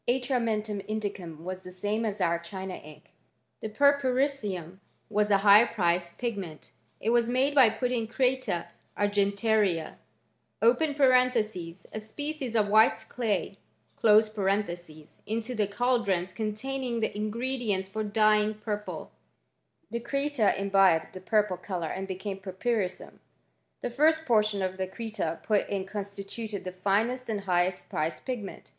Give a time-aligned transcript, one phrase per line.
[0.07, 3.11] Atrm^ mentum indicum was the same as our China ink.
[3.61, 4.79] The purpurissum
[5.11, 8.65] was a high priced pigment, h was made by putting creta
[8.97, 9.97] argentaria
[10.59, 13.59] (a species <rf white clay)
[15.27, 19.11] into the caldrons containing the ingfOM dienU for dying purple.
[19.91, 23.19] The creta imbibed the purpli colour and became purpurissum.
[23.81, 28.65] The first portion cl creta put in constituted the finest and highest pricat pigment.